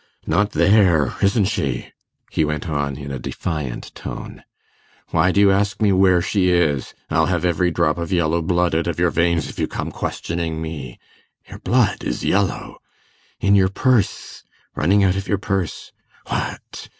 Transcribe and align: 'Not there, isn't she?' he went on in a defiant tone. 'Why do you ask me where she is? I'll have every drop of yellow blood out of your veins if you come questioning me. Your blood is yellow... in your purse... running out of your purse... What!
'Not 0.25 0.53
there, 0.53 1.13
isn't 1.21 1.45
she?' 1.45 1.91
he 2.31 2.43
went 2.43 2.67
on 2.67 2.95
in 2.97 3.11
a 3.11 3.19
defiant 3.19 3.93
tone. 3.93 4.43
'Why 5.11 5.29
do 5.31 5.39
you 5.39 5.51
ask 5.51 5.79
me 5.79 5.91
where 5.91 6.23
she 6.23 6.49
is? 6.49 6.95
I'll 7.11 7.27
have 7.27 7.45
every 7.45 7.69
drop 7.69 7.99
of 7.99 8.11
yellow 8.11 8.41
blood 8.41 8.73
out 8.73 8.87
of 8.87 8.97
your 8.97 9.11
veins 9.11 9.47
if 9.47 9.59
you 9.59 9.67
come 9.67 9.91
questioning 9.91 10.59
me. 10.59 10.97
Your 11.47 11.59
blood 11.59 12.03
is 12.03 12.25
yellow... 12.25 12.77
in 13.41 13.53
your 13.53 13.69
purse... 13.69 14.43
running 14.73 15.03
out 15.03 15.17
of 15.17 15.27
your 15.27 15.37
purse... 15.37 15.91
What! 16.29 16.89